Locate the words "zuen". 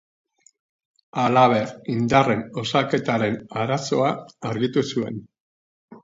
4.95-5.21